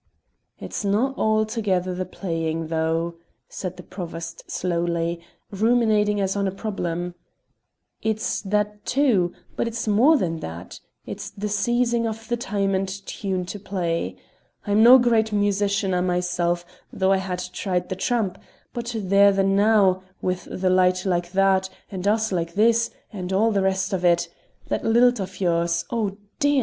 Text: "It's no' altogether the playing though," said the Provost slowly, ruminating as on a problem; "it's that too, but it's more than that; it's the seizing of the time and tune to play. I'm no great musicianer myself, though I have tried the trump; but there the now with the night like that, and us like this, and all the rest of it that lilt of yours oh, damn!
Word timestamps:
"It's 0.59 0.83
no' 0.83 1.13
altogether 1.13 1.93
the 1.93 2.07
playing 2.07 2.69
though," 2.69 3.17
said 3.47 3.77
the 3.77 3.83
Provost 3.83 4.49
slowly, 4.49 5.21
ruminating 5.51 6.19
as 6.19 6.35
on 6.35 6.47
a 6.47 6.51
problem; 6.51 7.13
"it's 8.01 8.41
that 8.41 8.83
too, 8.83 9.31
but 9.55 9.67
it's 9.67 9.87
more 9.87 10.17
than 10.17 10.39
that; 10.39 10.79
it's 11.05 11.29
the 11.29 11.47
seizing 11.47 12.07
of 12.07 12.27
the 12.29 12.35
time 12.35 12.73
and 12.73 12.87
tune 13.05 13.45
to 13.45 13.59
play. 13.59 14.15
I'm 14.65 14.81
no 14.81 14.97
great 14.97 15.31
musicianer 15.31 16.01
myself, 16.03 16.65
though 16.91 17.11
I 17.11 17.17
have 17.17 17.51
tried 17.51 17.89
the 17.89 17.95
trump; 17.95 18.39
but 18.73 18.95
there 18.97 19.31
the 19.31 19.43
now 19.43 20.01
with 20.19 20.47
the 20.49 20.71
night 20.71 21.05
like 21.05 21.31
that, 21.33 21.69
and 21.91 22.07
us 22.07 22.31
like 22.31 22.55
this, 22.55 22.89
and 23.13 23.31
all 23.31 23.51
the 23.51 23.61
rest 23.61 23.93
of 23.93 24.03
it 24.03 24.29
that 24.67 24.83
lilt 24.83 25.19
of 25.19 25.39
yours 25.39 25.85
oh, 25.91 26.17
damn! 26.39 26.59